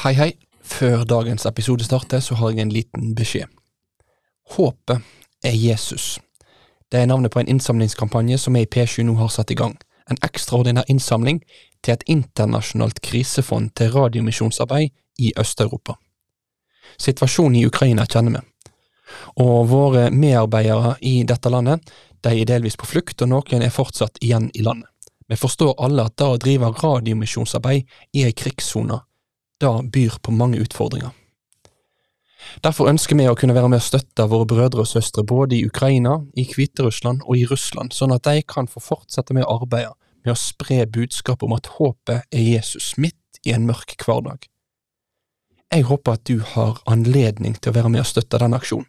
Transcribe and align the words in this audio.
Hei, 0.00 0.14
hei. 0.14 0.30
Før 0.64 1.02
dagens 1.04 1.44
episode 1.44 1.84
starter, 1.84 2.22
så 2.24 2.34
har 2.34 2.54
jeg 2.54 2.62
en 2.62 2.70
liten 2.72 3.10
beskjed. 3.12 3.50
Håpet 4.54 5.02
er 5.44 5.52
Jesus. 5.52 6.14
Det 6.88 7.02
er 7.02 7.10
navnet 7.10 7.34
på 7.34 7.42
en 7.42 7.50
innsamlingskampanje 7.52 8.38
som 8.40 8.56
vi 8.56 8.62
i 8.64 8.68
P7 8.76 9.04
nå 9.04 9.18
har 9.18 9.28
satt 9.28 9.52
i 9.52 9.58
gang. 9.60 9.74
En 10.08 10.16
ekstraordinær 10.24 10.88
innsamling 10.88 11.42
til 11.84 11.92
et 11.92 12.06
internasjonalt 12.08 13.02
krisefond 13.04 13.74
til 13.76 13.92
radiomisjonsarbeid 13.92 14.88
i 15.20 15.34
Øst-Europa. 15.36 15.98
Situasjonen 16.96 17.60
i 17.60 17.66
Ukraina 17.68 18.08
kjenner 18.08 18.38
vi, 18.38 18.72
og 19.44 19.68
våre 19.68 20.08
medarbeidere 20.10 20.94
i 21.04 21.18
dette 21.28 21.52
landet 21.52 21.92
de 22.24 22.32
er 22.40 22.48
delvis 22.48 22.80
på 22.80 22.88
flukt, 22.88 23.20
og 23.20 23.34
noen 23.34 23.68
er 23.68 23.76
fortsatt 23.76 24.16
igjen 24.24 24.48
i 24.54 24.64
landet. 24.64 24.88
Vi 25.28 25.36
forstår 25.36 25.76
alle 25.76 26.08
at 26.08 26.16
det 26.16 26.32
å 26.32 26.40
drive 26.40 26.72
radiomisjonsarbeid 26.80 28.00
i 28.16 28.24
ei 28.24 28.32
krigssone, 28.32 29.02
det 29.60 29.72
byr 29.92 30.18
på 30.22 30.34
mange 30.34 30.60
utfordringer. 30.62 31.14
Derfor 32.64 32.88
ønsker 32.90 33.16
vi 33.16 33.28
å 33.30 33.36
kunne 33.38 33.54
være 33.54 33.68
med 33.70 33.82
og 33.82 33.86
støtte 33.86 34.26
våre 34.30 34.48
brødre 34.48 34.82
og 34.82 34.90
søstre 34.90 35.22
både 35.22 35.58
i 35.58 35.64
Ukraina, 35.68 36.18
i 36.34 36.46
Hviterussland 36.48 37.22
og 37.26 37.38
i 37.38 37.46
Russland, 37.46 37.94
sånn 37.94 38.14
at 38.16 38.26
de 38.26 38.42
kan 38.42 38.70
få 38.70 38.82
fortsette 38.82 39.36
med 39.36 39.46
å 39.46 39.60
arbeide 39.60 39.94
med 40.24 40.34
å 40.34 40.38
spre 40.38 40.84
budskapet 40.90 41.46
om 41.46 41.54
at 41.56 41.70
håpet 41.78 42.32
er 42.32 42.44
Jesus 42.44 42.94
midt 43.00 43.40
i 43.46 43.54
en 43.54 43.66
mørk 43.68 43.94
hverdag. 44.04 44.48
Jeg 45.70 45.86
håper 45.86 46.18
at 46.18 46.24
du 46.26 46.40
har 46.54 46.80
anledning 46.90 47.54
til 47.56 47.70
å 47.70 47.76
være 47.76 47.92
med 47.92 48.02
og 48.02 48.10
støtte 48.10 48.40
denne 48.42 48.58
aksjonen. 48.58 48.88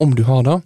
Om 0.00 0.14
du 0.16 0.22
har 0.24 0.42
det, 0.46 0.60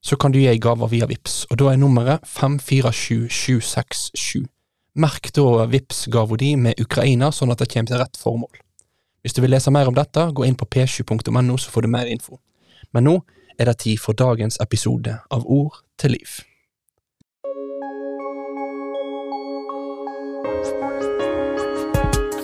så 0.00 0.16
kan 0.16 0.32
du 0.32 0.38
gi 0.38 0.46
gaver 0.46 0.78
gave 0.78 0.90
via 0.92 1.08
VIPS, 1.10 1.34
og 1.50 1.58
da 1.60 1.72
er 1.72 1.80
nummeret 1.80 2.24
547767. 2.24 4.46
Merk 4.94 5.32
da 5.32 5.66
VIPS-gava 5.66 6.36
di 6.36 6.54
med 6.56 6.80
Ukraina, 6.80 7.30
sånn 7.32 7.52
at 7.52 7.60
det 7.60 7.68
kommer 7.72 7.90
til 7.90 8.00
rett 8.00 8.16
formål. 8.16 8.60
Hvis 9.22 9.34
du 9.36 9.42
vil 9.42 9.52
lese 9.52 9.70
mer 9.70 9.90
om 9.90 9.94
dette, 9.94 10.30
gå 10.32 10.46
inn 10.46 10.56
på 10.56 10.66
p7.no, 10.66 11.58
så 11.58 11.70
får 11.70 11.84
du 11.84 11.88
mer 11.92 12.08
info. 12.08 12.38
Men 12.94 13.04
nå 13.04 13.16
er 13.58 13.68
det 13.68 13.78
tid 13.84 14.00
for 14.00 14.16
dagens 14.16 14.58
episode 14.62 15.18
av 15.30 15.44
Ord 15.44 15.82
til 16.00 16.16
liv. 16.16 16.38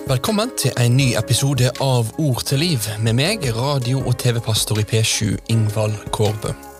Velkommen 0.04 0.52
til 0.60 0.74
en 0.78 0.98
ny 0.98 1.14
episode 1.16 1.72
av 1.80 2.12
Ord 2.20 2.44
til 2.44 2.60
liv 2.60 2.90
med 3.00 3.16
meg, 3.16 3.48
radio- 3.56 4.04
og 4.04 4.18
TV-pastor 4.20 4.84
i 4.84 4.86
P7, 4.90 5.32
Ingvald 5.48 5.96
Kårbø. 6.12 6.73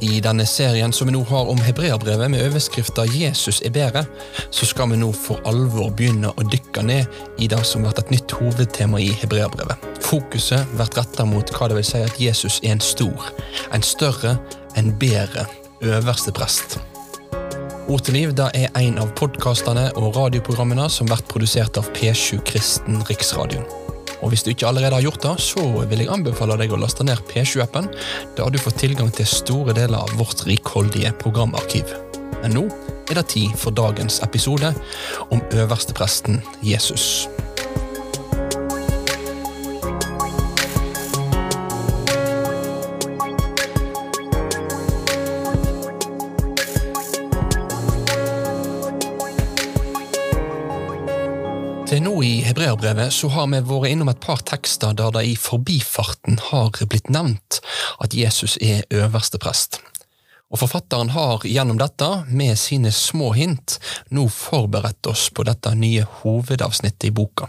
I 0.00 0.20
denne 0.20 0.44
serien 0.46 0.92
som 0.92 1.08
vi 1.08 1.14
nå 1.14 1.22
har 1.24 1.48
om 1.48 1.60
hebreabrevet 1.64 2.30
med 2.30 2.42
overskrifta 2.44 3.06
'Jesus 3.06 3.62
er 3.64 3.70
bedre', 3.70 4.04
så 4.50 4.66
skal 4.66 4.90
vi 4.90 4.96
nå 4.96 5.12
for 5.12 5.40
alvor 5.44 5.90
begynne 5.90 6.32
å 6.36 6.44
dykke 6.50 6.82
ned 6.82 7.06
i 7.38 7.48
det 7.48 7.62
som 7.64 7.82
blir 7.82 7.98
et 7.98 8.10
nytt 8.10 8.30
hovedtema 8.30 9.00
i 9.00 9.08
hebreabrevet. 9.22 9.76
Fokuset 10.00 10.66
blir 10.74 10.92
retta 10.96 11.24
mot 11.24 11.50
hva 11.50 11.68
det 11.68 11.76
vil 11.76 11.88
si 11.88 12.02
at 12.04 12.20
Jesus 12.20 12.60
er 12.62 12.76
en 12.76 12.80
stor, 12.80 13.32
en 13.72 13.82
større, 13.82 14.36
en 14.76 14.92
bedre 14.98 15.46
øverste 15.80 16.32
prest. 16.32 16.78
Ord 17.88 18.02
til 18.02 18.14
liv 18.14 18.34
er 18.54 18.68
en 18.76 18.98
av 18.98 19.14
podkastene 19.14 19.92
og 19.96 20.16
radioprogrammene 20.16 20.90
som 20.90 21.06
blir 21.06 21.22
produsert 21.28 21.78
av 21.78 21.92
P7 21.94 22.42
Kristen 22.44 23.02
Riksradioen. 23.06 23.85
Og 24.22 24.32
Hvis 24.32 24.42
du 24.42 24.50
ikke 24.50 24.68
allerede 24.68 24.96
har 24.96 25.04
gjort 25.04 25.22
det, 25.22 25.34
så 25.44 25.62
vil 25.88 26.02
jeg 26.02 26.12
anbefale 26.12 26.56
deg 26.60 26.72
å 26.72 26.80
laste 26.80 27.04
ned 27.04 27.20
P7-appen. 27.30 27.88
Da 28.36 28.46
har 28.46 28.52
du 28.54 28.60
fått 28.60 28.80
tilgang 28.80 29.12
til 29.12 29.28
store 29.28 29.76
deler 29.76 30.00
av 30.02 30.12
vårt 30.18 30.46
rikholdige 30.48 31.12
programarkiv. 31.20 31.92
Men 32.42 32.56
nå 32.56 32.66
er 33.10 33.20
det 33.20 33.28
tid 33.34 33.54
for 33.58 33.76
dagens 33.76 34.20
episode 34.24 34.72
om 35.30 35.42
øverstepresten 35.52 36.40
Jesus. 36.64 37.26
Til 51.96 52.02
nå 52.04 52.18
i 52.20 52.42
hebreerbrevet 52.44 53.14
så 53.16 53.30
har 53.32 53.46
vi 53.48 53.56
vært 53.64 53.88
innom 53.88 54.10
et 54.12 54.18
par 54.20 54.42
tekster 54.44 54.92
der 54.92 55.14
det 55.14 55.22
i 55.24 55.30
forbifarten 55.40 56.36
har 56.50 56.74
blitt 56.92 57.08
nevnt 57.08 57.56
at 58.04 58.12
Jesus 58.12 58.58
er 58.60 58.82
øverste 58.92 59.40
prest. 59.40 59.78
Og 60.52 60.60
Forfatteren 60.60 61.14
har 61.14 61.46
gjennom 61.48 61.80
dette, 61.80 62.10
med 62.28 62.60
sine 62.60 62.92
små 62.92 63.30
hint, 63.32 63.78
nå 64.12 64.26
forberedt 64.28 65.08
oss 65.08 65.30
på 65.32 65.46
dette 65.48 65.72
nye 65.72 66.04
hovedavsnittet 66.18 67.08
i 67.08 67.14
boka. 67.16 67.48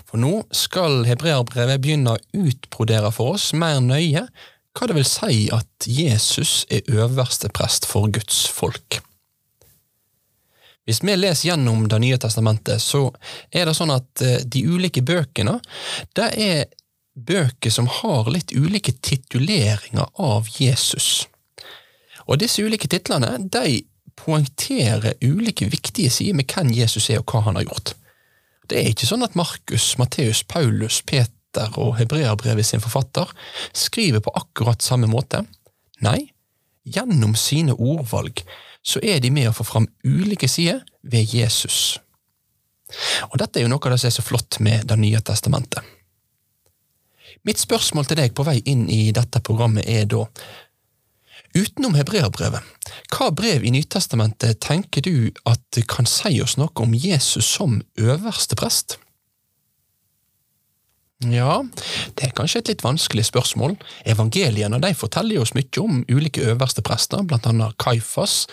For 0.00 0.16
nå 0.16 0.46
skal 0.56 1.02
hebreerbrevet 1.10 1.84
begynne 1.84 2.16
å 2.16 2.46
utbrodere 2.46 3.12
for 3.12 3.36
oss 3.36 3.50
mer 3.52 3.84
nøye 3.84 4.30
hva 4.72 4.88
det 4.88 4.96
vil 4.96 5.10
si 5.12 5.44
at 5.52 5.92
Jesus 6.00 6.62
er 6.72 6.88
øverste 6.88 7.52
prest 7.52 7.84
for 7.84 8.08
Guds 8.08 8.46
folk. 8.48 9.01
Hvis 10.86 11.02
vi 11.04 11.14
leser 11.16 11.52
gjennom 11.52 11.84
Det 11.88 11.98
nye 12.02 12.18
testamentet, 12.18 12.82
så 12.82 13.12
er 13.50 13.66
det 13.68 13.74
sånn 13.78 13.92
at 13.94 14.22
de 14.44 14.62
ulike 14.66 15.02
bøkene 15.06 15.60
det 16.18 16.30
er 16.34 16.64
bøker 17.14 17.70
som 17.70 17.86
har 17.86 18.30
litt 18.32 18.52
ulike 18.52 18.92
tituleringer 18.92 20.08
av 20.18 20.48
Jesus. 20.48 21.26
Og 22.26 22.38
disse 22.40 22.62
ulike 22.64 22.88
titlene 22.88 23.36
de 23.52 23.82
poengterer 24.18 25.18
ulike 25.24 25.66
viktige 25.72 26.10
sider 26.12 26.36
med 26.38 26.50
hvem 26.52 26.72
Jesus 26.76 27.10
er 27.10 27.22
og 27.22 27.32
hva 27.32 27.44
han 27.48 27.58
har 27.58 27.68
gjort. 27.68 27.94
Det 28.68 28.78
er 28.78 28.92
ikke 28.92 29.08
sånn 29.08 29.24
at 29.26 29.36
Markus, 29.36 29.92
Matteus, 30.00 30.42
Paulus, 30.48 31.00
Peter 31.04 31.78
og 31.80 31.96
Hebreabrevet 31.98 32.66
sin 32.66 32.80
forfatter 32.80 33.28
skriver 33.76 34.22
på 34.24 34.32
akkurat 34.38 34.84
samme 34.84 35.10
måte. 35.10 35.42
Nei, 36.04 36.30
gjennom 36.88 37.34
sine 37.38 37.74
ordvalg 37.76 38.44
så 38.82 39.00
er 39.02 39.20
de 39.22 39.30
med 39.30 39.48
å 39.48 39.54
få 39.56 39.66
fram 39.66 39.86
ulike 40.04 40.48
sider 40.50 40.82
ved 41.02 41.34
Jesus. 41.34 41.98
Og 43.30 43.38
Dette 43.40 43.60
er 43.60 43.66
jo 43.66 43.72
noe 43.72 43.82
av 43.86 43.94
det 43.94 44.02
som 44.02 44.10
er 44.10 44.16
så 44.18 44.24
flott 44.24 44.58
med 44.60 44.86
Det 44.88 44.98
nye 45.00 45.20
testamentet. 45.24 45.80
Mitt 47.42 47.58
spørsmål 47.58 48.06
til 48.06 48.20
deg 48.20 48.34
på 48.36 48.44
vei 48.46 48.60
inn 48.70 48.84
i 48.92 49.10
dette 49.14 49.40
programmet 49.42 49.88
er 49.88 50.04
da, 50.06 50.26
utenom 51.56 51.96
hebreerbrevet, 51.98 52.62
hva 53.10 53.30
brev 53.34 53.64
i 53.66 53.72
Nytestamentet 53.74 54.60
tenker 54.62 55.02
du 55.02 55.32
at 55.48 55.80
kan 55.90 56.06
si 56.06 56.38
oss 56.44 56.54
noe 56.60 56.70
om 56.84 56.94
Jesus 56.94 57.48
som 57.56 57.80
øverste 57.98 58.58
prest? 58.58 58.98
Ja, 61.30 61.60
det 62.18 62.26
er 62.26 62.34
kanskje 62.34 62.62
et 62.62 62.70
litt 62.72 62.82
vanskelig 62.82 63.28
spørsmål. 63.28 63.76
Evangeliene 64.08 64.80
de 64.82 64.90
forteller 64.98 65.42
oss 65.42 65.52
mye 65.54 65.82
om 65.82 66.00
ulike 66.10 66.42
øverste 66.50 66.82
prester, 66.82 67.22
blant 67.22 67.46
annet 67.46 67.76
Kaifas, 67.82 68.46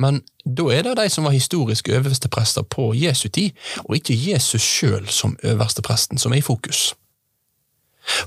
men 0.00 0.22
da 0.44 0.66
er 0.74 0.88
det 0.88 0.96
de 0.98 1.06
som 1.12 1.28
var 1.28 1.36
historiske 1.36 1.92
øverste 1.94 2.30
prester 2.32 2.66
på 2.66 2.90
Jesu 2.98 3.28
tid, 3.28 3.54
og 3.84 4.00
ikke 4.00 4.16
Jesus 4.16 4.64
sjøl 4.64 5.06
som 5.12 5.36
øverste 5.46 5.84
presten, 5.86 6.18
som 6.18 6.32
er 6.34 6.40
i 6.40 6.46
fokus. 6.46 6.94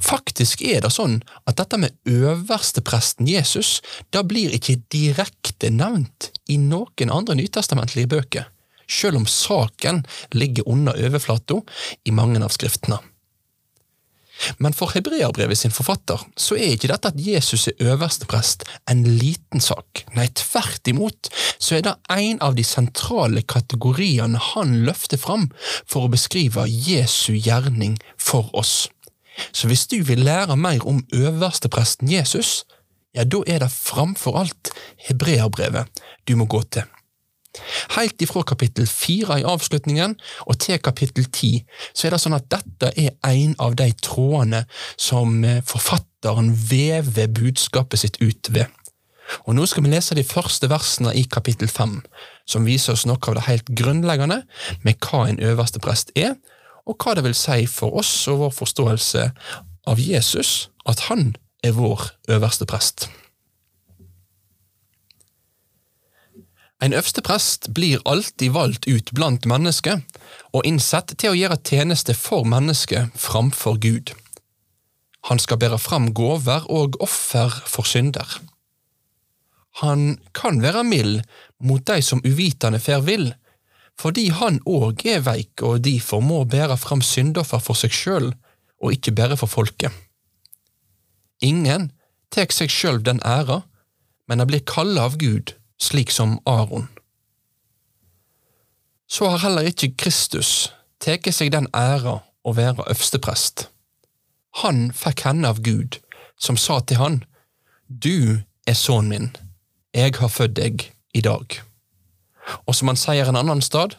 Faktisk 0.04 0.62
er 0.62 0.84
det 0.86 0.94
sånn 0.94 1.18
at 1.50 1.58
dette 1.60 1.80
med 1.82 1.96
øverstepresten 2.08 3.28
Jesus 3.28 3.82
da 4.14 4.22
blir 4.24 4.54
ikke 4.54 4.80
direkte 4.94 5.74
nevnt 5.74 6.30
i 6.48 6.60
noen 6.62 7.12
andre 7.12 7.36
nytestamentlige 7.42 8.12
bøker, 8.14 8.46
selv 8.88 9.20
om 9.20 9.28
saken 9.28 10.06
ligger 10.38 10.70
under 10.70 10.96
overflata 10.96 11.60
i 12.06 12.16
mange 12.16 12.40
av 12.46 12.54
skriftene. 12.54 13.02
Men 14.58 14.76
for 14.76 14.94
hebreerbrevet 14.96 15.60
sin 15.60 15.74
forfatter 15.74 16.22
så 16.40 16.58
er 16.58 16.76
ikke 16.76 16.90
dette 16.92 17.12
at 17.14 17.20
Jesus 17.20 17.68
er 17.72 17.94
øverste 17.94 18.28
prest 18.30 18.66
en 18.90 19.04
liten 19.20 19.64
sak. 19.64 20.04
Nei, 20.18 20.30
tvert 20.38 20.88
imot 20.92 21.30
så 21.58 21.78
er 21.78 21.86
det 21.88 21.96
en 22.14 22.42
av 22.44 22.58
de 22.58 22.66
sentrale 22.68 23.44
kategoriene 23.48 24.42
han 24.54 24.80
løfter 24.88 25.22
fram 25.22 25.50
for 25.86 26.06
å 26.06 26.14
beskrive 26.14 26.68
Jesu 26.68 27.34
gjerning 27.36 27.98
for 28.18 28.52
oss. 28.58 28.88
Så 29.52 29.70
hvis 29.70 29.88
du 29.90 30.00
vil 30.06 30.24
lære 30.26 30.58
mer 30.60 30.86
om 30.88 31.02
øverstepresten 31.14 32.12
Jesus, 32.12 32.64
ja, 33.14 33.24
da 33.24 33.44
er 33.48 33.62
det 33.64 33.72
framfor 33.74 34.38
alt 34.42 34.74
hebreerbrevet 35.08 36.04
du 36.28 36.36
må 36.38 36.50
gå 36.50 36.62
til. 36.74 36.86
Helt 37.94 38.22
ifra 38.22 38.44
kapittel 38.48 38.88
fire 38.90 39.40
i 39.42 39.48
avslutningen 39.48 40.16
og 40.48 40.60
til 40.62 40.80
kapittel 40.82 41.28
ti 41.34 41.52
så 41.94 42.08
er 42.08 42.16
det 42.16 42.22
sånn 42.24 42.38
at 42.38 42.50
dette 42.52 42.94
er 42.98 43.14
en 43.30 43.54
av 43.62 43.76
de 43.80 43.90
trådene 44.02 44.64
som 44.98 45.44
eh, 45.46 45.62
forfatteren 45.68 46.54
vever 46.70 47.30
budskapet 47.34 48.04
sitt 48.04 48.22
ut 48.24 48.50
ved. 48.54 48.72
Og 49.48 49.56
Nå 49.56 49.66
skal 49.70 49.86
vi 49.86 49.94
lese 49.94 50.18
de 50.18 50.26
første 50.28 50.68
versene 50.72 51.14
i 51.16 51.24
kapittel 51.32 51.70
fem, 51.72 52.02
som 52.46 52.68
viser 52.68 52.94
oss 52.96 53.06
noe 53.08 53.22
av 53.30 53.38
det 53.38 53.48
helt 53.48 53.72
grunnleggende 53.72 54.42
med 54.84 55.00
hva 55.06 55.28
en 55.30 55.40
øverste 55.40 55.82
prest 55.84 56.12
er, 56.20 56.36
og 56.84 57.00
hva 57.00 57.16
det 57.16 57.24
vil 57.24 57.38
si 57.38 57.64
for 57.72 57.96
oss 58.02 58.12
og 58.28 58.42
vår 58.44 58.56
forståelse 58.58 59.30
av 59.88 60.00
Jesus 60.00 60.70
at 60.90 61.08
han 61.08 61.32
er 61.64 61.76
vår 61.78 62.10
øverste 62.36 62.68
prest. 62.68 63.08
En 66.84 66.92
øversteprest 66.92 67.70
blir 67.74 68.02
alltid 68.06 68.52
valgt 68.52 68.88
ut 68.92 69.12
blant 69.16 69.46
mennesker 69.48 70.02
og 70.52 70.66
innsett 70.68 71.14
til 71.16 71.32
å 71.32 71.38
gjøre 71.38 71.62
tjeneste 71.64 72.16
for 72.18 72.44
mennesket 72.44 73.14
framfor 73.16 73.78
Gud. 73.86 74.12
Han 75.30 75.40
skal 75.40 75.62
bære 75.62 75.80
fram 75.80 76.10
gåver 76.12 76.66
og 76.68 76.98
offer 77.00 77.56
for 77.72 77.88
synder. 77.88 78.28
Han 79.80 80.20
kan 80.36 80.60
være 80.62 80.84
mild 80.84 81.24
mot 81.64 81.86
de 81.88 82.02
som 82.04 82.22
uvitende 82.28 82.84
fer 82.84 83.00
vill, 83.08 83.32
fordi 83.96 84.28
han 84.36 84.60
òg 84.68 85.08
er 85.08 85.24
veik 85.24 85.64
og 85.64 85.86
derfor 85.88 86.20
må 86.20 86.44
bære 86.44 86.76
fram 86.82 87.02
syndoffer 87.02 87.64
for 87.64 87.80
seg 87.80 87.96
sjøl 87.96 88.34
og 88.84 88.92
ikke 88.92 89.16
bare 89.16 89.40
for 89.40 89.48
folket. 89.48 89.94
Ingen 91.40 91.94
tek 92.34 92.52
seg 92.52 92.72
sjøl 92.74 93.00
den 93.06 93.24
æra, 93.24 93.62
men 94.28 94.44
han 94.44 94.52
blir 94.52 94.68
kalla 94.68 95.08
av 95.08 95.16
Gud 95.22 95.56
slik 95.84 96.12
som 96.12 96.40
Aron. 96.46 96.88
Så 99.08 99.28
har 99.30 99.44
heller 99.44 99.68
ikke 99.70 99.94
Kristus 100.00 100.72
tatt 101.04 101.28
seg 101.36 101.52
den 101.54 101.68
æra 101.76 102.22
å 102.44 102.56
være 102.56 102.88
øversteprest. 102.88 103.68
Han 104.64 104.88
fikk 104.96 105.26
henne 105.28 105.50
av 105.50 105.60
Gud, 105.66 106.00
som 106.38 106.58
sa 106.58 106.80
til 106.80 107.02
han, 107.02 107.22
Du 107.88 108.42
er 108.66 108.78
sønnen 108.78 109.10
min, 109.10 109.30
jeg 109.94 110.16
har 110.18 110.32
født 110.32 110.56
deg 110.58 110.88
i 111.14 111.22
dag. 111.22 111.60
Og 112.68 112.76
som 112.76 112.90
han 112.90 113.00
sier 113.00 113.30
en 113.30 113.40
annen 113.40 113.62
stad, 113.62 113.98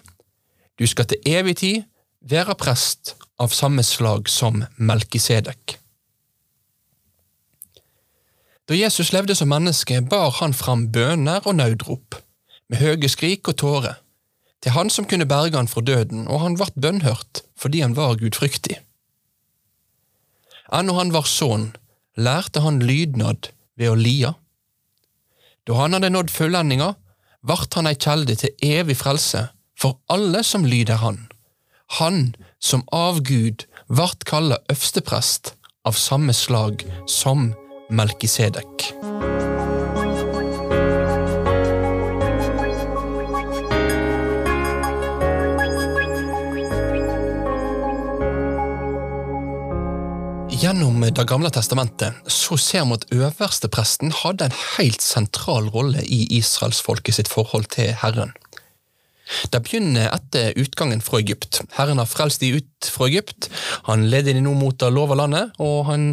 Du 0.78 0.86
skal 0.90 1.06
til 1.06 1.22
evig 1.22 1.56
tid 1.60 1.82
være 2.20 2.56
prest 2.58 3.14
av 3.38 3.52
samme 3.54 3.82
slag 3.86 4.26
som 4.28 4.64
Melkisedek. 4.76 5.83
Da 8.68 8.74
Jesus 8.74 9.12
levde 9.12 9.34
som 9.36 9.50
menneske, 9.52 10.00
bar 10.00 10.30
han 10.40 10.54
fram 10.56 10.88
bønner 10.92 11.44
og 11.44 11.58
nødrop, 11.58 12.16
med 12.68 12.80
høye 12.80 13.08
skrik 13.12 13.48
og 13.50 13.58
tårer, 13.60 13.98
til 14.64 14.72
han 14.72 14.88
som 14.90 15.04
kunne 15.04 15.28
berge 15.28 15.58
han 15.58 15.68
fra 15.68 15.82
døden, 15.84 16.24
og 16.28 16.40
han 16.40 16.56
ble 16.56 16.70
bønnhørt 16.80 17.42
fordi 17.60 17.82
han 17.84 17.96
var 17.96 18.16
gudfryktig. 18.20 18.78
Ennå 20.72 20.96
han 20.96 21.12
var 21.12 21.28
sønn, 21.28 21.74
lærte 22.16 22.62
han 22.64 22.80
lydnad 22.80 23.50
ved 23.76 23.92
å 23.92 23.98
lia. 23.98 24.32
Da 25.68 25.76
han 25.78 25.96
hadde 25.96 26.12
nådd 26.12 26.32
fullendinga, 26.32 26.94
vart 27.44 27.76
han 27.76 27.88
ei 27.88 27.98
kjelde 28.00 28.36
til 28.40 28.56
evig 28.64 28.96
frelse 29.00 29.48
for 29.76 30.00
alle 30.08 30.40
som 30.46 30.64
lyder 30.64 31.02
han. 31.04 31.26
Han 32.00 32.32
som 32.58 32.86
av 32.92 33.20
Gud 33.28 33.66
vart 33.92 34.24
kalla 34.24 34.62
øvsteprest 34.72 35.52
av 35.84 36.00
samme 36.00 36.32
slag 36.32 36.86
som 37.10 37.52
Melkisedek. 37.94 38.90
Gjennom 50.64 51.00
Det 51.00 51.24
gamle 51.28 51.50
testamentet 51.52 52.14
så 52.30 52.56
ser 52.56 52.86
vi 52.88 52.96
at 52.96 53.04
øverstepresten 53.12 54.14
hadde 54.22 54.46
en 54.48 54.54
helt 54.78 55.02
sentral 55.04 55.68
rolle 55.74 56.00
i 56.06 56.22
Israels 56.38 56.80
folke 56.82 57.12
sitt 57.12 57.28
forhold 57.28 57.68
til 57.74 57.92
Herren. 58.00 58.32
Det 59.50 59.60
begynner 59.64 60.10
etter 60.12 60.52
utgangen 60.60 61.02
fra 61.04 61.20
Egypt. 61.22 61.60
Herren 61.76 62.00
har 62.02 62.10
frelst 62.10 62.42
de 62.42 62.52
ut 62.58 62.90
fra 62.90 63.08
Egypt. 63.08 63.48
Han 63.88 64.06
leder 64.10 64.36
de 64.36 64.42
nå 64.44 64.52
mot 64.58 64.76
det 64.78 64.90
lova 64.92 65.16
landet, 65.18 65.54
og 65.62 65.86
han 65.88 66.06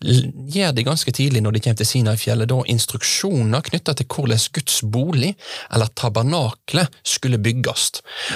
gjør 0.00 0.74
det 0.76 0.86
ganske 0.86 1.14
tidlig 1.16 1.42
når 1.44 1.56
de 1.56 1.64
kommer 1.64 1.80
til 1.80 1.90
Sinai-fjellet, 1.90 2.50
da 2.50 2.60
instruksjoner 2.74 3.64
knytta 3.70 3.96
til 3.96 4.08
hvordan 4.10 4.46
Guds 4.56 4.80
bolig, 4.82 5.34
eller 5.72 5.92
tabernakle, 5.96 6.86
skulle 7.02 7.40
bygges. 7.42 7.90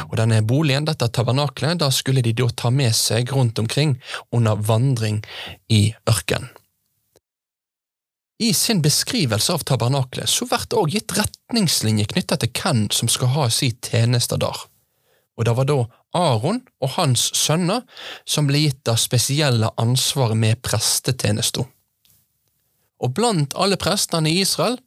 Og 0.08 0.18
denne 0.20 0.40
boligen, 0.46 0.88
dette 0.88 1.08
tabernaklet, 1.12 1.78
da 1.82 1.90
skulle 1.92 2.24
de 2.24 2.34
da 2.36 2.48
ta 2.56 2.72
med 2.74 2.94
seg 2.96 3.32
rundt 3.34 3.58
omkring 3.62 3.98
under 4.32 4.56
vandring 4.56 5.22
i 5.72 5.86
ørkenen. 6.08 6.52
I 8.38 8.54
sin 8.54 8.82
beskrivelse 8.82 9.52
av 9.54 9.62
tabernaklet 9.62 10.28
så 10.28 10.46
blir 10.50 10.64
det 10.66 10.78
òg 10.78 10.94
gitt 10.96 11.12
retningslinjer 11.14 12.08
knytta 12.10 12.38
til 12.42 12.50
hvem 12.50 12.86
som 12.90 13.10
skal 13.10 13.30
ha 13.36 13.44
sin 13.50 13.76
tjeneste 13.78 14.38
der. 14.42 14.56
Og 15.38 15.46
det 15.46 15.54
var 15.54 15.68
da 15.70 15.76
Aron 16.14 16.60
og 16.82 16.94
hans 16.96 17.28
sønner 17.34 17.82
som 18.26 18.48
ble 18.48 18.64
gitt 18.66 18.82
det 18.86 18.96
spesielle 19.02 19.70
ansvaret 19.78 20.38
med 20.38 20.62
prestetjenesta. 20.66 21.66
Og 23.02 23.14
blant 23.14 23.54
alle 23.58 23.78
prestene 23.78 24.30
i 24.30 24.42
Israel 24.42 24.78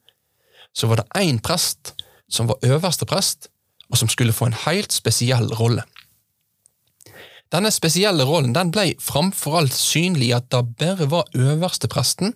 så 0.75 0.87
var 0.91 1.01
det 1.01 1.19
én 1.19 1.39
prest 1.43 1.93
som 2.31 2.47
var 2.47 2.59
øverste 2.63 3.07
prest, 3.07 3.47
og 3.87 3.99
som 3.99 4.09
skulle 4.11 4.35
få 4.35 4.49
en 4.49 4.59
helt 4.65 4.91
spesiell 4.91 5.47
rolle. 5.55 5.85
Denne 7.53 7.71
spesielle 7.71 8.25
rollen 8.27 8.51
den 8.55 8.73
ble 8.75 8.89
framfor 8.99 9.61
alt 9.61 9.75
synlig 9.75 10.27
i 10.27 10.35
at 10.35 10.49
det 10.51 10.65
bare 10.79 11.07
var 11.07 11.31
øverste 11.31 11.87
presten 11.87 12.35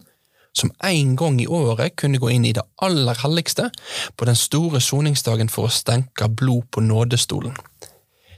som 0.58 0.72
en 0.84 1.16
gang 1.16 1.40
i 1.42 1.48
året 1.48 1.96
kunne 2.00 2.20
gå 2.22 2.32
inn 2.34 2.46
i 2.46 2.54
det 2.56 2.64
aller 2.84 3.18
helligste 3.24 3.70
på 4.18 4.28
den 4.28 4.38
store 4.40 4.82
soningsdagen 4.84 5.52
for 5.52 5.68
å 5.68 5.74
stenke 5.74 6.30
blod 6.30 6.68
på 6.72 6.84
nådestolen. 6.84 7.56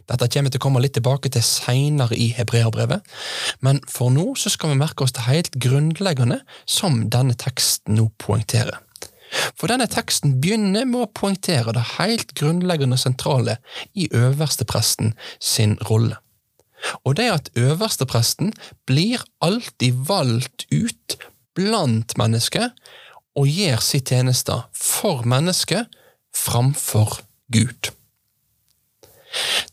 Dette 0.03 0.27
kommer 0.27 0.51
til 0.51 0.59
å 0.59 0.63
komme 0.65 0.81
litt 0.83 0.97
tilbake 0.97 1.31
til 1.31 1.43
seinere 1.47 2.17
i 2.19 2.33
hebreerbrevet, 2.35 3.05
men 3.63 3.79
for 3.89 4.11
nå 4.11 4.33
skal 4.35 4.73
vi 4.73 4.81
merke 4.81 5.05
oss 5.05 5.15
det 5.15 5.29
helt 5.29 5.55
grunnleggende 5.63 6.41
som 6.67 7.05
denne 7.13 7.37
teksten 7.39 7.95
nå 7.97 8.09
poengterer. 8.19 8.81
For 9.57 9.71
denne 9.71 9.87
teksten 9.89 10.37
begynner 10.43 10.85
med 10.85 11.05
å 11.05 11.11
poengtere 11.15 11.73
det 11.73 11.85
helt 11.95 12.35
grunnleggende 12.37 12.99
sentrale 13.01 13.57
i 13.97 14.09
øverstepresten 14.13 15.15
sin 15.41 15.77
rolle. 15.89 16.19
Og 17.07 17.15
det 17.17 17.29
at 17.31 17.49
øverstepresten 17.57 18.51
blir 18.85 19.23
alltid 19.41 20.03
valgt 20.07 20.67
ut 20.69 21.17
blant 21.57 22.15
mennesker 22.19 22.69
og 23.39 23.49
gjør 23.49 23.81
sitt 23.81 24.11
tjeneste 24.13 24.55
for 24.77 25.25
mennesket 25.29 25.89
framfor 26.33 27.19
Gud. 27.53 27.91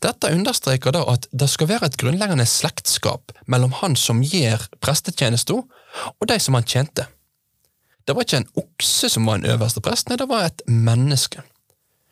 Dette 0.01 0.31
understreker 0.33 0.93
da 0.95 1.03
at 1.11 1.27
det 1.29 1.47
skal 1.51 1.69
være 1.69 1.91
et 1.91 1.97
grunnleggende 2.01 2.47
slektskap 2.49 3.33
mellom 3.51 3.75
han 3.81 3.97
som 3.99 4.23
gjør 4.25 4.63
prestetjenesten, 4.81 5.61
og 6.17 6.29
de 6.29 6.37
som 6.41 6.57
han 6.57 6.65
tjente. 6.65 7.05
Det 8.05 8.15
var 8.17 8.25
ikke 8.25 8.41
en 8.41 8.53
okse 8.57 9.11
som 9.13 9.27
var 9.29 9.37
en 9.37 9.49
øverste 9.53 9.83
prest, 9.85 10.09
nei, 10.09 10.17
det 10.17 10.29
var 10.29 10.47
et 10.47 10.63
menneske. 10.65 11.43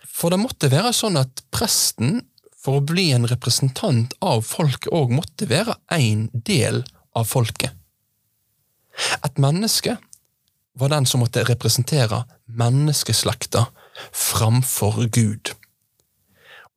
For 0.05 0.33
det 0.33 0.41
måtte 0.41 0.69
være 0.69 0.93
sånn 0.93 1.17
at 1.17 1.41
presten, 1.53 2.21
for 2.59 2.77
å 2.77 2.85
bli 2.85 3.07
en 3.15 3.25
representant 3.29 4.13
av 4.19 4.43
folket, 4.45 4.91
òg 4.93 5.13
måtte 5.15 5.47
være 5.49 5.77
en 5.95 6.27
del 6.33 6.83
av 7.17 7.25
folket. 7.29 7.78
Et 9.29 9.37
menneske 9.41 9.95
var 10.79 10.89
den 10.89 11.05
som 11.05 11.21
måtte 11.21 11.45
representere 11.45 12.23
menneskeslekta 12.47 13.67
framfor 14.15 15.05
Gud. 15.13 15.53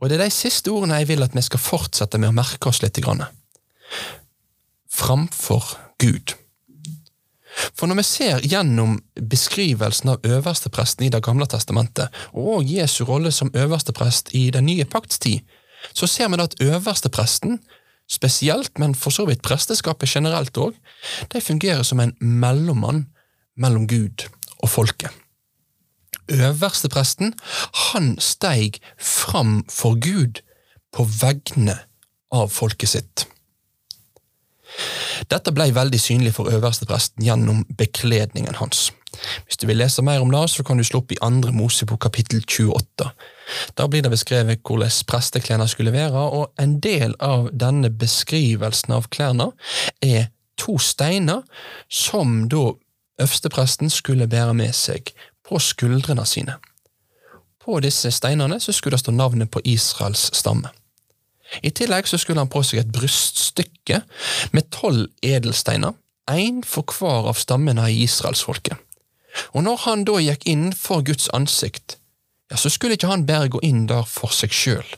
Og 0.03 0.11
det 0.11 0.19
er 0.19 0.25
de 0.27 0.35
siste 0.35 0.73
ordene 0.73 0.99
jeg 1.01 1.13
vil 1.13 1.25
at 1.25 1.37
vi 1.37 1.45
skal 1.47 1.63
fortsette 1.63 2.19
med 2.19 2.33
å 2.33 2.37
merke 2.37 2.69
oss 2.69 2.83
litt. 2.83 2.99
Framfor 4.91 5.77
Gud. 6.03 6.35
For 7.77 7.87
når 7.87 8.01
vi 8.01 8.07
ser 8.09 8.47
gjennom 8.49 8.97
beskrivelsen 9.15 10.15
av 10.15 10.27
øverstepresten 10.27 11.07
i 11.07 11.11
Det 11.13 11.23
gamle 11.23 11.47
testamentet, 11.47 12.09
og 12.33 12.65
Jesu 12.65 13.05
rolle 13.05 13.31
som 13.31 13.53
øversteprest 13.55 14.33
i 14.35 14.51
Den 14.51 14.67
nye 14.67 14.85
pakts 14.85 15.19
tid, 15.19 15.41
så 15.93 16.07
ser 16.07 16.29
vi 16.29 16.37
da 16.37 16.49
at 16.49 16.61
øverstepresten 16.61 17.61
spesielt, 18.13 18.79
men 18.79 18.95
for 18.95 19.15
så 19.15 19.27
vidt 19.29 19.43
presteskapet 19.45 20.11
generelt 20.13 20.59
òg, 20.61 20.77
de 21.33 21.41
fungerer 21.41 21.83
som 21.87 22.01
en 22.03 22.15
mellommann 22.21 23.07
mellom 23.57 23.89
Gud 23.89 24.27
og 24.63 24.71
folket. 24.71 25.11
Øverstepresten, 26.33 27.35
han 27.91 28.15
steig 28.21 28.79
fram 29.01 29.65
for 29.71 29.99
Gud 30.01 30.41
på 30.93 31.05
vegne 31.05 31.79
av 32.33 32.53
folket 32.53 32.95
sitt. 32.95 33.27
Dette 35.29 35.53
ble 35.53 35.69
veldig 35.75 36.01
synlig 36.01 36.35
for 36.37 36.49
øverstepresten 36.53 37.25
gjennom 37.27 37.65
bekledningen 37.77 38.57
hans. 38.61 38.91
Hvis 39.47 39.61
du 39.61 39.67
vil 39.67 39.79
lese 39.79 40.03
mer 40.03 40.23
om 40.23 40.31
det, 40.33 40.43
så 40.51 40.65
kan 40.67 40.79
du 40.79 40.85
slå 40.85 41.03
opp 41.03 41.13
i 41.13 41.21
andre 41.23 41.53
Mosebok 41.55 42.01
kapittel 42.03 42.43
28. 42.43 43.11
Der 43.79 43.89
blir 43.91 44.03
det 44.03 44.13
beskrevet 44.13 44.63
hvordan 44.67 44.91
presteklærne 45.07 45.69
skulle 45.69 45.93
være, 45.93 46.19
og 46.19 46.53
en 46.61 46.79
del 46.81 47.15
av 47.21 47.51
denne 47.53 47.91
beskrivelsen 47.91 48.97
av 48.97 49.09
klærne 49.13 49.53
er 50.03 50.31
to 50.59 50.79
steiner 50.79 51.43
som 51.91 52.49
da 52.49 52.73
øverstepresten 53.23 53.91
skulle 53.91 54.29
bære 54.31 54.55
med 54.55 54.75
seg 54.75 55.15
på 55.47 55.59
skuldrene 55.59 56.27
sine. 56.27 56.59
På 57.63 57.79
disse 57.81 58.11
steinene 58.11 58.59
så 58.61 58.73
skulle 58.73 58.97
det 58.97 59.05
stå 59.05 59.15
navnet 59.15 59.51
på 59.51 59.61
Israels 59.65 60.31
stamme. 60.35 60.71
I 61.63 61.71
tillegg 61.71 62.09
så 62.09 62.19
skulle 62.19 62.41
han 62.41 62.51
på 62.51 62.63
seg 62.65 62.81
et 62.81 62.93
bryststykke 62.95 64.01
med 64.57 64.71
tolv 64.73 65.11
edelsteiner, 65.23 65.93
én 66.31 66.63
for 66.65 66.87
hver 66.97 67.29
av 67.29 67.39
stammene 67.39 67.85
i 67.91 68.03
israelsfolket. 68.07 68.79
Og 69.53 69.65
når 69.67 69.83
han 69.87 70.05
da 70.09 70.19
gikk 70.21 70.47
inn 70.51 70.71
for 70.77 71.05
Guds 71.07 71.29
ansikt, 71.37 71.97
ja, 72.53 72.59
så 72.61 72.69
skulle 72.73 72.99
ikke 72.99 73.11
han 73.11 73.27
bare 73.29 73.51
gå 73.53 73.63
inn 73.65 73.87
der 73.89 74.05
for 74.09 74.33
seg 74.35 74.53
sjøl. 74.53 74.89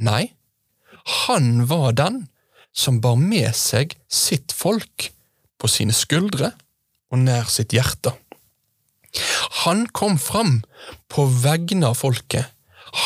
Nei, 0.00 0.32
han 1.26 1.66
var 1.68 1.92
den 1.98 2.24
som 2.72 3.00
bar 3.04 3.18
med 3.20 3.52
seg 3.56 3.96
sitt 4.08 4.54
folk 4.56 5.10
på 5.60 5.68
sine 5.68 5.92
skuldre 5.96 6.54
og 7.10 7.20
nær 7.26 7.50
sitt 7.52 7.74
hjerte. 7.76 8.14
Han 9.66 9.86
kom 9.92 10.16
fram 10.22 10.60
på 11.10 11.26
vegne 11.42 11.90
av 11.90 11.98
folket. 12.00 12.46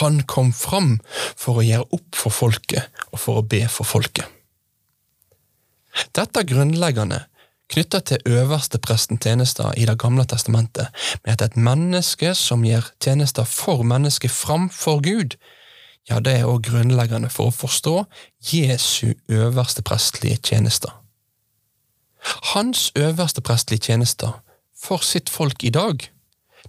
Han 0.01 0.23
kom 0.29 0.53
fram 0.57 0.99
for 1.11 1.61
å 1.61 1.65
gjøre 1.65 1.89
opp 1.97 2.19
for 2.19 2.33
folket 2.33 3.03
og 3.11 3.21
for 3.21 3.41
å 3.41 3.47
be 3.49 3.65
for 3.73 3.89
folket. 3.89 4.29
Dette 6.15 6.43
grunnleggende 6.47 7.25
knytta 7.75 7.99
til 8.01 8.19
øverstepresten 8.27 9.19
tjenester 9.19 9.73
i 9.77 9.87
Det 9.87 9.99
gamle 9.99 10.25
testamentet, 10.25 10.87
med 11.25 11.33
at 11.33 11.43
et 11.43 11.57
menneske 11.57 12.35
som 12.35 12.63
gjør 12.65 12.93
tjenester 13.03 13.45
for 13.45 13.83
mennesket 13.83 14.31
framfor 14.31 15.03
Gud, 15.03 15.37
ja, 16.11 16.21
det 16.21 16.37
er 16.37 16.47
òg 16.47 16.63
grunnleggende 16.69 17.31
for 17.33 17.51
å 17.51 17.55
forstå 17.55 18.05
Jesu 18.53 19.15
øverste 19.29 19.83
prestlige 19.83 20.37
tjenester. 20.37 20.93
Hans 22.55 22.93
øverste 22.97 23.41
prestlige 23.41 23.81
tjenester 23.81 24.41
for 24.83 25.03
sitt 25.03 25.31
folk 25.31 25.65
i 25.65 25.71
dag, 25.71 26.11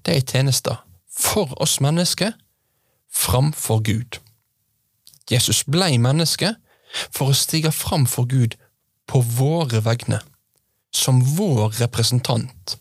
det 0.05 0.15
er 0.15 0.21
tjenester 0.21 0.81
for 1.11 1.53
oss 1.61 1.81
mennesker 1.81 2.31
framfor 3.13 3.83
Gud. 3.83 4.19
Jesus 5.31 5.63
blei 5.63 5.97
menneske 5.97 6.55
for 7.11 7.29
å 7.29 7.37
stige 7.37 7.71
fram 7.71 8.07
for 8.07 8.25
Gud 8.25 8.55
på 9.07 9.21
våre 9.21 9.83
vegne 9.85 10.21
som 10.95 11.19
vår 11.35 11.75
representant, 11.81 12.77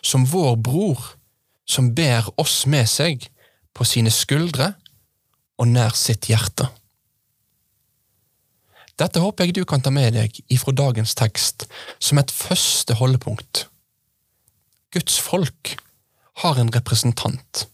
som 0.00 0.24
vår 0.24 0.56
bror, 0.56 0.98
som 1.68 1.92
ber 1.94 2.28
oss 2.40 2.64
med 2.66 2.88
seg 2.88 3.28
på 3.76 3.84
sine 3.84 4.10
skuldre 4.12 4.72
og 5.60 5.68
nær 5.68 5.96
sitt 5.98 6.30
hjerte. 6.30 6.70
Dette 8.98 9.20
håper 9.22 9.46
jeg 9.46 9.58
du 9.60 9.64
kan 9.68 9.82
ta 9.84 9.92
med 9.94 10.16
deg 10.16 10.40
ifra 10.50 10.72
dagens 10.74 11.14
tekst 11.18 11.68
som 12.02 12.18
et 12.18 12.32
første 12.34 12.96
holdepunkt. 12.98 13.66
Guds 14.94 15.18
folk 15.22 15.76
har 16.42 16.58
en 16.58 16.72
representant, 16.74 17.66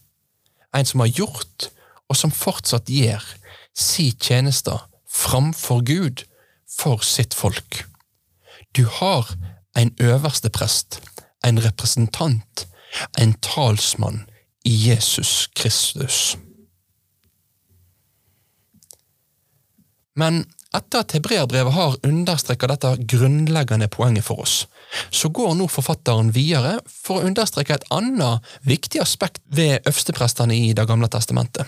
en 0.75 0.85
som 0.85 1.01
har 1.01 1.13
gjort 1.15 1.69
og 2.11 2.19
som 2.19 2.33
fortsatt 2.35 2.91
gjør 2.91 3.23
si 3.75 4.11
tjenester 4.21 4.83
framfor 5.09 5.81
Gud 5.87 6.25
for 6.69 7.01
sitt 7.05 7.33
folk. 7.33 7.85
Du 8.75 8.85
har 8.99 9.31
en 9.75 9.91
øverste 10.01 10.49
prest, 10.49 11.01
en 11.45 11.59
representant, 11.63 12.67
en 13.19 13.33
talsmann 13.41 14.25
i 14.65 14.89
Jesus 14.89 15.49
Kristus. 15.55 16.37
Men 20.15 20.45
etter 20.75 21.03
at 21.03 21.13
hebreerbrevet 21.15 21.75
har 21.75 21.97
understreket 22.07 22.71
dette 22.71 22.91
grunnleggende 23.11 23.87
poenget 23.91 24.25
for 24.27 24.43
oss, 24.43 24.55
så 25.11 25.29
går 25.29 25.55
nå 25.59 25.67
forfatteren 25.71 26.31
videre 26.35 26.77
for 26.87 27.19
å 27.19 27.29
understreke 27.29 27.75
et 27.75 27.87
annet 27.93 28.55
viktig 28.67 29.01
aspekt 29.03 29.43
ved 29.51 29.81
øversteprestene 29.83 30.55
i 30.55 30.73
Det 30.73 30.87
gamle 30.87 31.11
testamentet. 31.11 31.67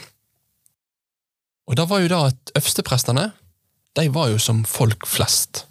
Og 1.68 1.76
det 1.76 1.88
var 1.90 2.00
jo 2.00 2.12
da 2.12 2.22
at 2.32 2.52
øversteprestene 2.56 3.32
de 4.00 4.08
var 4.14 4.32
jo 4.32 4.40
som 4.40 4.64
folk 4.66 5.08
flest. 5.10 5.67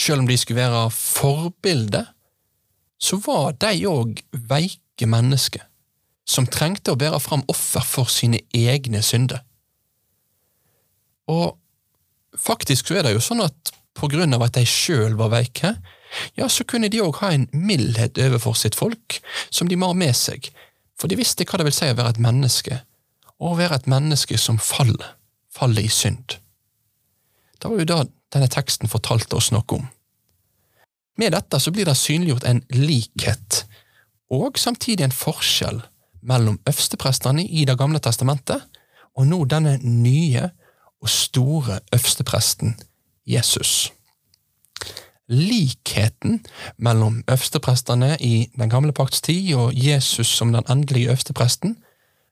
Selv 0.00 0.22
om 0.22 0.28
de 0.28 0.38
skulle 0.40 0.62
være 0.62 0.86
forbilde, 0.94 2.06
så 3.00 3.18
var 3.24 3.56
de 3.60 3.84
òg 3.88 4.22
veike 4.32 5.08
mennesker, 5.08 5.62
som 6.28 6.48
trengte 6.48 6.94
å 6.94 7.00
bære 7.00 7.20
fram 7.20 7.44
offer 7.52 7.84
for 7.84 8.08
sine 8.12 8.40
egne 8.56 9.02
synder. 9.04 9.42
Og 11.30 11.56
faktisk 12.38 12.88
så 12.88 13.00
er 13.00 13.08
det 13.08 13.16
jo 13.16 13.24
sånn 13.24 13.44
at 13.44 13.74
på 13.98 14.08
grunn 14.12 14.32
av 14.36 14.46
at 14.46 14.56
de 14.56 14.64
sjøl 14.68 15.16
var 15.18 15.32
veike, 15.34 15.74
ja, 16.34 16.48
så 16.48 16.64
kunne 16.66 16.90
de 16.90 17.02
òg 17.04 17.20
ha 17.20 17.32
en 17.34 17.46
mildhet 17.52 18.18
overfor 18.18 18.56
sitt 18.58 18.78
folk, 18.78 19.20
som 19.50 19.68
de 19.70 19.78
mar 19.78 19.94
med 19.98 20.16
seg, 20.16 20.48
for 20.98 21.10
de 21.10 21.18
visste 21.18 21.46
hva 21.46 21.60
det 21.60 21.68
vil 21.68 21.76
si 21.76 21.90
å 21.90 21.98
være 21.98 22.16
et 22.16 22.22
menneske, 22.22 22.80
og 23.40 23.52
å 23.52 23.58
være 23.60 23.80
et 23.80 23.90
menneske 23.90 24.38
som 24.40 24.58
faller, 24.60 25.14
faller 25.52 25.86
i 25.86 25.92
synd. 25.92 26.38
Det 27.60 27.68
var 27.68 27.82
jo 27.82 27.88
da 27.88 28.00
denne 28.32 28.48
teksten 28.48 28.90
fortalte 28.90 29.36
oss 29.36 29.50
noe 29.54 29.66
om. 29.76 29.86
Med 31.18 31.34
dette 31.34 31.60
så 31.60 31.72
blir 31.74 31.88
det 31.88 31.98
synliggjort 31.98 32.46
en 32.48 32.62
likhet, 32.72 33.64
og 34.30 34.58
samtidig 34.58 35.04
en 35.04 35.14
forskjell, 35.14 35.82
mellom 36.22 36.58
øversteprestene 36.68 37.46
i 37.46 37.64
Det 37.64 37.78
gamle 37.78 37.98
testamentet 37.98 38.60
og 39.16 39.26
nå 39.26 39.44
denne 39.48 39.78
nye 39.82 40.50
og 41.00 41.08
store 41.08 41.80
øverstepresten, 41.92 42.74
Jesus. 43.26 43.92
Likheten 45.28 46.44
mellom 46.76 47.22
øversteprestene 47.28 48.16
i 48.20 48.50
Den 48.58 48.70
gamle 48.70 48.92
pakts 48.92 49.20
tid 49.20 49.54
og 49.54 49.72
Jesus 49.74 50.26
som 50.26 50.52
den 50.52 50.64
endelige 50.68 51.08
øverstepresten, 51.08 51.76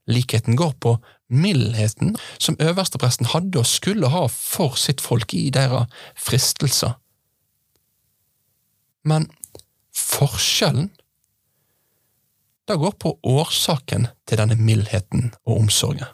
likheten 0.08 0.56
går 0.56 0.74
på 0.80 0.96
mildheten 1.28 2.16
som 2.38 2.56
øverstepresten 2.60 3.28
hadde 3.34 3.60
og 3.60 3.68
skulle 3.68 4.10
ha 4.12 4.26
for 4.32 4.78
sitt 4.80 5.02
folk 5.04 5.34
i 5.36 5.48
deres 5.54 5.90
fristelser. 6.16 6.96
Men 9.04 9.28
forskjellen 9.94 10.90
det 12.68 12.76
går 12.76 12.96
på 13.00 13.14
årsaken 13.24 14.10
til 14.28 14.40
denne 14.40 14.56
mildheten 14.60 15.30
og 15.46 15.62
omsorgen. 15.62 16.08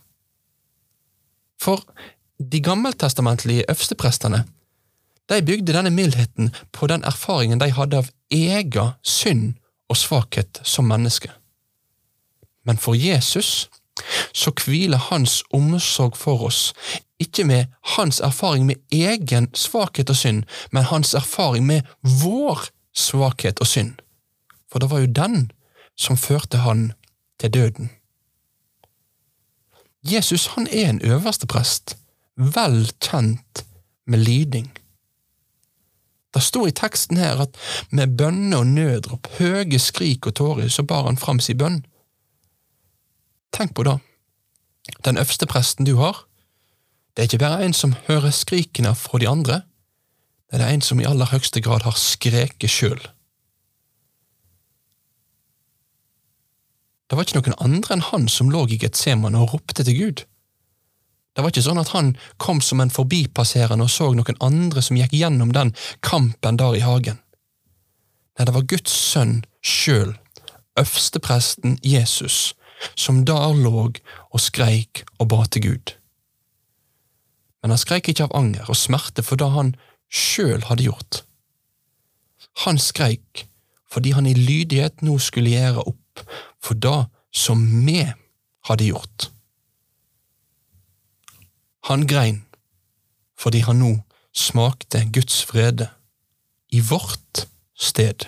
For 1.58 1.82
de 2.38 2.60
gammeltestamentlige 2.62 3.64
øversteprestene 3.68 4.44
de 5.28 5.40
bygde 5.42 5.72
denne 5.72 5.90
mildheten 5.90 6.52
på 6.72 6.86
den 6.86 7.04
erfaringen 7.04 7.60
de 7.60 7.70
hadde 7.72 8.02
av 8.02 8.10
egen 8.30 8.92
synd 9.02 9.54
og 9.88 9.96
svakhet 9.96 10.60
som 10.62 10.86
menneske. 10.88 11.30
Men 12.64 12.78
for 12.78 12.94
Jesus 12.94 13.70
så 14.32 14.52
hviler 14.64 14.98
hans 15.10 15.42
omsorg 15.52 16.16
for 16.16 16.46
oss 16.48 16.72
ikke 17.24 17.44
med 17.44 17.64
hans 17.96 18.20
erfaring 18.20 18.66
med 18.66 18.76
egen 18.92 19.48
svakhet 19.54 20.10
og 20.10 20.16
synd, 20.16 20.44
men 20.72 20.84
hans 20.90 21.14
erfaring 21.14 21.66
med 21.66 21.82
vår 22.02 22.66
svakhet 22.94 23.60
og 23.60 23.66
synd, 23.66 23.94
for 24.72 24.78
det 24.78 24.90
var 24.90 25.04
jo 25.04 25.06
den 25.06 25.50
som 25.96 26.16
førte 26.16 26.64
han 26.66 26.92
til 27.40 27.54
døden. 27.54 27.90
Jesus 30.04 30.46
han 30.46 30.66
er 30.66 30.90
en 30.90 31.02
øverste 31.02 31.46
prest, 31.46 31.96
vel 32.36 32.90
kjent 33.00 33.64
med 34.06 34.18
lyding. 34.18 34.68
Det 36.34 36.42
står 36.42 36.66
i 36.66 36.74
teksten 36.74 37.16
her 37.16 37.40
at 37.46 37.56
med 37.90 38.16
bønne 38.18 38.56
og 38.56 38.66
nødrop, 38.66 39.28
høge 39.38 39.78
skrik 39.78 40.26
og 40.26 40.34
tårer, 40.34 40.68
så 40.68 40.82
bar 40.82 41.06
han 41.06 41.16
fram 41.16 41.40
sin 41.40 41.58
bønn. 41.58 41.84
Tenk 43.54 43.74
på 43.74 43.86
det. 43.86 43.98
Den 45.06 45.16
øverste 45.20 45.46
presten 45.46 45.86
du 45.86 45.96
har, 45.96 46.24
det 47.14 47.22
er 47.22 47.28
ikke 47.30 47.44
bare 47.44 47.64
en 47.64 47.76
som 47.76 47.94
hører 48.08 48.34
skrikene 48.34 48.94
fra 48.98 49.20
de 49.22 49.28
andre, 49.30 49.62
det 50.52 50.60
er 50.62 50.74
en 50.74 50.82
som 50.82 51.00
i 51.00 51.06
aller 51.06 51.30
høyeste 51.30 51.62
grad 51.62 51.82
har 51.86 51.96
skreket 51.98 52.70
sjøl. 52.70 53.00
Det 57.10 57.16
var 57.16 57.26
ikke 57.26 57.40
noen 57.40 57.58
andre 57.62 57.96
enn 57.96 58.06
han 58.10 58.28
som 58.30 58.50
lå 58.50 58.64
i 58.70 58.78
Getsemane 58.80 59.38
og 59.38 59.54
ropte 59.54 59.84
til 59.86 59.98
Gud. 59.98 60.24
Det 61.34 61.42
var 61.42 61.50
ikke 61.50 61.64
sånn 61.66 61.82
at 61.82 61.90
han 61.94 62.12
kom 62.42 62.60
som 62.62 62.80
en 62.82 62.92
forbipasserende 62.94 63.86
og 63.86 63.90
så 63.90 64.12
noen 64.14 64.38
andre 64.42 64.82
som 64.82 64.98
gikk 64.98 65.14
gjennom 65.18 65.52
den 65.54 65.72
kampen 66.06 66.58
der 66.58 66.78
i 66.78 66.82
hagen. 66.84 67.18
Nei, 68.34 68.46
det 68.46 68.54
var 68.54 68.66
Guds 68.70 68.94
sønn 68.94 69.40
sjøl, 69.62 70.14
øverstepresten 70.78 71.78
Jesus, 71.86 72.54
som 72.94 73.24
der 73.28 73.54
lå 73.56 73.88
og 73.88 74.40
skreik 74.40 75.04
og 75.18 75.28
ba 75.32 75.44
til 75.46 75.68
Gud. 75.68 75.94
Men 77.62 77.72
han 77.72 77.80
skreik 77.80 78.10
ikke 78.12 78.26
av 78.26 78.36
anger 78.36 78.68
og 78.68 78.76
smerte 78.76 79.24
for 79.24 79.40
det 79.40 79.48
han 79.54 79.74
sjøl 80.12 80.66
hadde 80.68 80.84
gjort. 80.84 81.22
Han 82.66 82.78
skreik 82.78 83.46
fordi 83.94 84.10
han 84.16 84.26
i 84.26 84.34
lydighet 84.34 85.04
nå 85.06 85.16
skulle 85.22 85.54
gjøre 85.54 85.86
opp 85.86 86.24
for 86.62 86.74
det 86.74 87.06
som 87.34 87.62
vi 87.86 88.02
hadde 88.68 88.90
gjort. 88.90 89.28
Han 91.88 92.06
grein 92.10 92.42
fordi 93.38 93.64
han 93.66 93.80
nå 93.82 93.92
smakte 94.34 95.04
Guds 95.14 95.42
frede 95.46 95.88
i 96.74 96.80
vårt 96.80 97.46
sted. 97.74 98.26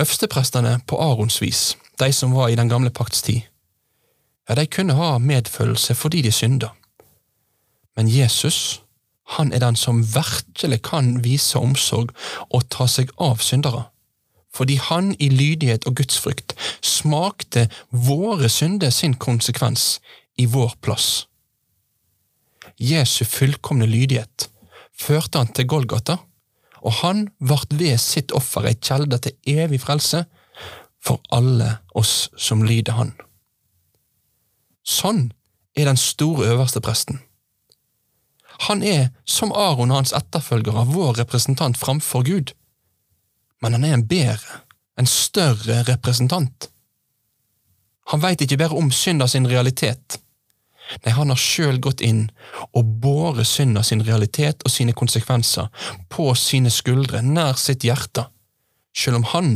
Øversteprestene 0.00 0.80
på 0.86 0.96
Arons 1.00 1.42
vis, 1.42 1.76
de 2.00 2.12
som 2.12 2.32
var 2.34 2.48
i 2.48 2.56
den 2.56 2.68
gamle 2.68 2.90
pakts 2.90 3.22
tid, 3.22 3.40
ja, 4.48 4.54
de 4.54 4.66
kunne 4.66 4.94
ha 4.94 5.18
medfølelse 5.18 5.94
fordi 5.94 6.22
de 6.22 6.32
synda. 6.32 6.68
Men 7.96 8.08
Jesus, 8.08 8.82
han 9.36 9.52
er 9.52 9.58
den 9.58 9.76
som 9.76 10.02
virkelig 10.14 10.82
kan 10.82 11.24
vise 11.24 11.58
omsorg 11.58 12.10
og 12.50 12.64
ta 12.70 12.86
seg 12.88 13.12
av 13.20 13.44
syndere, 13.44 13.84
fordi 14.54 14.76
han 14.76 15.12
i 15.18 15.28
lydighet 15.28 15.86
og 15.86 15.96
gudsfrykt 16.00 16.56
smakte 16.80 17.68
våre 17.90 18.48
synder 18.48 18.90
sin 18.90 19.14
konsekvens 19.14 20.00
i 20.38 20.48
vår 20.48 20.74
plass. 20.80 21.26
Jesu 22.80 23.24
fullkomne 23.24 23.86
lydighet 23.86 24.48
førte 24.98 25.38
han 25.38 25.52
til 25.52 25.68
Golgata, 25.68 26.16
og 26.82 26.92
han 27.02 27.26
vart 27.38 27.74
ved 27.78 27.98
sitt 28.02 28.32
offer 28.34 28.66
ei 28.68 28.76
kjelde 28.78 29.18
til 29.22 29.58
evig 29.58 29.80
frelse 29.82 30.24
for 31.02 31.22
alle 31.34 31.78
oss 31.98 32.30
som 32.38 32.62
lyder 32.66 32.98
han. 32.98 33.12
Sånn 34.82 35.30
er 35.78 35.88
den 35.88 36.00
store 36.00 36.50
øverste 36.52 36.82
presten. 36.82 37.22
Han 38.68 38.82
er, 38.86 39.08
som 39.26 39.54
Aron 39.54 39.90
og 39.90 40.02
hans 40.02 40.12
etterfølgere, 40.14 40.84
vår 40.90 41.16
representant 41.22 41.78
framfor 41.78 42.26
Gud, 42.26 42.52
men 43.62 43.74
han 43.74 43.86
er 43.86 43.96
en 43.96 44.06
bedre, 44.06 44.60
en 44.98 45.08
større 45.08 45.82
representant. 45.88 46.68
Han 48.12 48.22
veit 48.22 48.42
ikke 48.42 48.58
bare 48.60 48.78
om 48.78 48.90
synda 48.94 49.26
sin 49.30 49.46
realitet. 49.48 50.18
Nei, 51.04 51.12
han 51.16 51.32
har 51.32 51.40
sjøl 51.40 51.80
gått 51.82 52.02
inn 52.04 52.26
og 52.76 52.88
båret 53.02 53.48
synda 53.48 53.82
sin 53.86 54.04
realitet 54.06 54.64
og 54.66 54.72
sine 54.72 54.94
konsekvenser 54.96 55.70
på 56.12 56.30
sine 56.38 56.72
skuldre, 56.72 57.22
nær 57.22 57.58
sitt 57.60 57.86
hjerte, 57.86 58.26
sjøl 58.96 59.20
om 59.20 59.28
han 59.32 59.54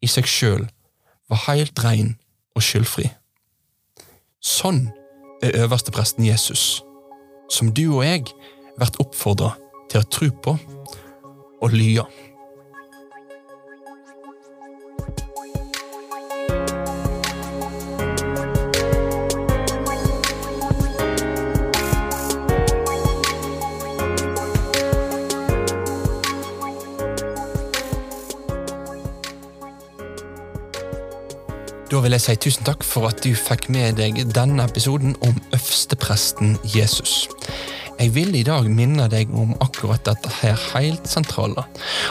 i 0.00 0.08
seg 0.10 0.28
sjøl 0.30 0.68
var 1.30 1.44
heilt 1.48 1.82
rein 1.84 2.14
og 2.56 2.64
skyldfri. 2.64 3.10
Sånn 4.40 4.86
er 5.44 5.56
øverstepresten 5.64 6.24
Jesus, 6.26 6.80
som 7.52 7.72
du 7.76 7.86
og 7.90 8.04
jeg 8.06 8.26
blir 8.78 9.02
oppfordra 9.02 9.54
til 9.90 10.00
å 10.00 10.08
tro 10.08 10.30
på 10.44 10.56
og 11.60 11.74
lye. 11.74 12.04
Da 31.90 31.98
vil 31.98 32.14
jeg 32.14 32.22
si 32.22 32.34
tusen 32.38 32.62
takk 32.62 32.84
for 32.86 33.08
at 33.08 33.18
du 33.24 33.32
fikk 33.34 33.64
med 33.74 33.96
deg 33.98 34.20
denne 34.30 34.62
episoden 34.62 35.16
om 35.26 35.32
øverstepresten 35.50 36.52
Jesus. 36.70 37.24
Jeg 37.98 38.12
vil 38.14 38.30
i 38.38 38.44
dag 38.46 38.68
minne 38.70 39.08
deg 39.10 39.32
om 39.34 39.56
akkurat 39.58 40.04
dette 40.06 40.30
her 40.36 40.54
helt 40.70 41.10
sentrale. 41.10 41.64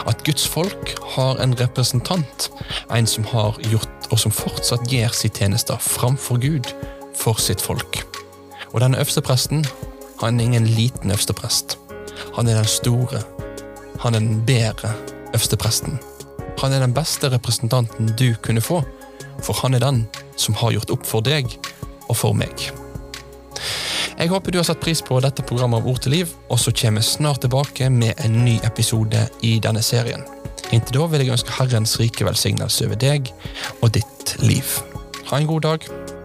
At 0.04 0.20
Guds 0.26 0.44
folk 0.52 0.92
har 1.14 1.40
en 1.40 1.56
representant, 1.56 2.50
en 2.92 3.08
som 3.08 3.24
har 3.32 3.56
gjort 3.72 4.10
og 4.12 4.20
som 4.20 4.36
fortsatt 4.36 4.84
gjør 4.92 5.16
sin 5.16 5.32
tjeneste 5.40 5.78
framfor 5.80 6.42
Gud 6.44 6.68
for 7.16 7.40
sitt 7.40 7.64
folk. 7.64 8.02
Og 8.74 8.84
denne 8.84 9.00
øverstepresten, 9.00 9.64
han 10.20 10.36
er 10.36 10.50
ingen 10.50 10.68
liten 10.76 11.08
øversteprest. 11.08 11.78
Han 12.36 12.52
er 12.52 12.60
den 12.60 12.68
store. 12.68 13.24
Han 14.04 14.12
er 14.12 14.20
den 14.20 14.44
bedre 14.44 14.92
øverstepresten. 15.32 15.96
Han 16.60 16.72
er 16.76 16.84
den 16.84 16.92
beste 16.92 17.32
representanten 17.32 18.12
du 18.20 18.34
kunne 18.44 18.60
få 18.60 18.84
for 19.44 19.56
han 19.62 19.76
er 19.76 19.84
den 19.84 20.04
som 20.36 20.56
har 20.60 20.74
gjort 20.76 20.92
opp 20.94 21.06
for 21.08 21.24
deg 21.24 21.48
og 22.08 22.16
for 22.16 22.36
meg. 22.36 22.70
Jeg 24.20 24.28
håper 24.28 24.52
du 24.52 24.58
har 24.60 24.66
satt 24.68 24.82
pris 24.84 25.00
på 25.00 25.16
dette 25.24 25.44
programmet 25.48 25.80
av 25.80 25.88
Ord 25.88 26.02
til 26.04 26.12
liv, 26.18 26.34
og 26.52 26.60
så 26.60 26.74
kommer 26.76 27.00
jeg 27.00 27.08
snart 27.08 27.40
tilbake 27.40 27.88
med 27.88 28.20
en 28.20 28.42
ny 28.44 28.58
episode 28.68 29.24
i 29.46 29.56
denne 29.64 29.80
serien. 29.84 30.26
Inntil 30.70 31.00
da 31.00 31.08
vil 31.10 31.24
jeg 31.24 31.34
ønske 31.38 31.56
Herrens 31.56 31.96
rike 32.02 32.28
velsignelse 32.28 32.86
over 32.86 33.00
deg 33.00 33.32
og 33.80 33.94
ditt 33.96 34.36
liv. 34.44 34.76
Ha 35.30 35.40
en 35.40 35.48
god 35.48 35.66
dag. 35.70 36.19